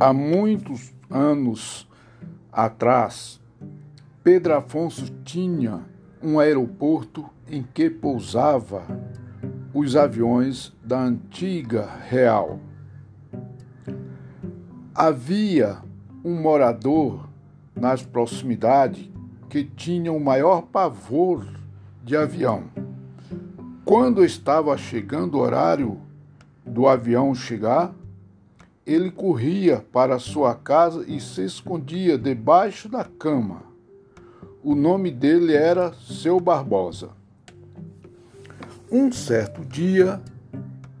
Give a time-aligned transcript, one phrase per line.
[0.00, 1.88] Há muitos anos
[2.52, 3.40] atrás,
[4.22, 5.80] Pedro Afonso tinha
[6.22, 8.84] um aeroporto em que pousava
[9.74, 12.60] os aviões da antiga Real.
[14.94, 15.78] Havia
[16.24, 17.28] um morador
[17.74, 19.10] nas proximidades
[19.48, 21.44] que tinha o maior pavor
[22.04, 22.70] de avião.
[23.84, 25.98] Quando estava chegando o horário
[26.64, 27.92] do avião chegar,
[28.88, 33.62] ele corria para sua casa e se escondia debaixo da cama.
[34.64, 37.10] O nome dele era Seu Barbosa.
[38.90, 40.22] Um certo dia,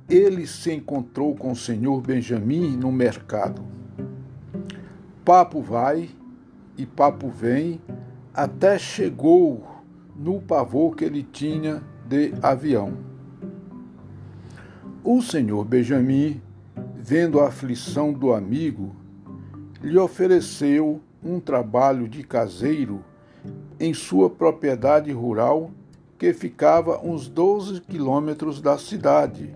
[0.06, 3.64] ele se encontrou com o senhor Benjamin no mercado.
[5.24, 6.10] Papo vai
[6.76, 7.80] e papo vem,
[8.34, 9.66] até chegou
[10.14, 12.98] no pavor que ele tinha de avião.
[15.02, 16.42] O senhor Benjamin
[17.00, 18.94] vendo a aflição do amigo,
[19.80, 23.04] lhe ofereceu um trabalho de caseiro
[23.78, 25.70] em sua propriedade rural
[26.18, 29.54] que ficava uns 12 quilômetros da cidade.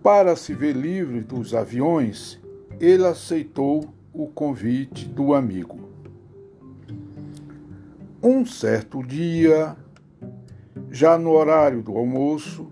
[0.00, 2.40] Para se ver livre dos aviões,
[2.78, 5.88] ele aceitou o convite do amigo.
[8.22, 9.76] Um certo dia,
[10.90, 12.68] já no horário do almoço,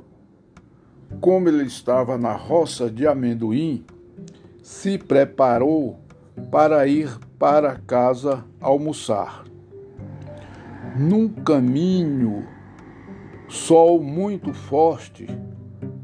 [1.21, 3.85] como ele estava na roça de amendoim,
[4.62, 5.99] se preparou
[6.51, 9.45] para ir para casa almoçar.
[10.99, 12.47] Num caminho,
[13.49, 15.27] sol muito forte,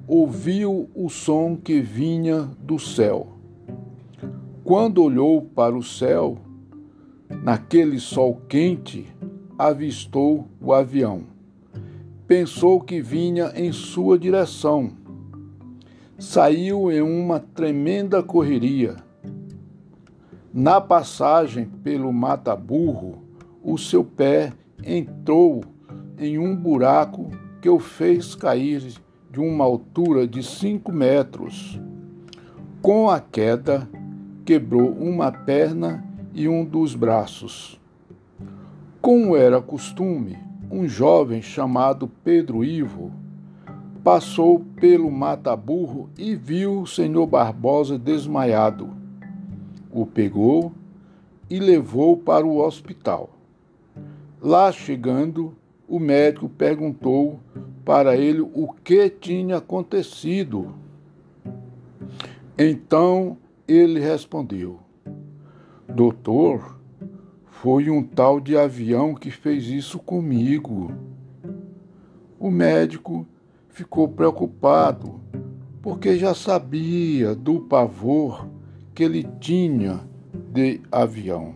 [0.07, 3.29] ouviu o som que vinha do céu.
[4.65, 6.39] Quando olhou para o céu,
[7.43, 9.07] naquele sol quente,
[9.59, 11.25] avistou o avião.
[12.35, 14.93] Pensou que vinha em sua direção
[16.19, 18.97] saiu em uma tremenda correria.
[20.51, 23.23] Na passagem pelo mata-burro,
[23.63, 24.51] o seu pé
[24.83, 25.63] entrou
[26.19, 27.31] em um buraco
[27.61, 28.95] que o fez cair
[29.31, 31.79] de uma altura de cinco metros.
[32.81, 33.87] Com a queda,
[34.43, 36.03] quebrou uma perna
[36.33, 37.79] e um dos braços.
[39.03, 40.39] Como era costume,
[40.73, 43.13] um jovem chamado Pedro Ivo
[44.03, 48.89] passou pelo mata-burro e viu o senhor Barbosa desmaiado.
[49.93, 50.73] O pegou
[51.51, 53.29] e levou para o hospital.
[54.41, 55.55] Lá chegando,
[55.87, 57.39] o médico perguntou
[57.85, 60.75] para ele o que tinha acontecido.
[62.59, 63.37] Então
[63.69, 64.81] ele respondeu:
[65.87, 66.79] Doutor,
[67.63, 70.91] foi um tal de avião que fez isso comigo.
[72.37, 73.25] O médico
[73.69, 75.21] ficou preocupado,
[75.81, 78.49] porque já sabia do pavor
[78.93, 80.01] que ele tinha
[80.53, 81.55] de avião.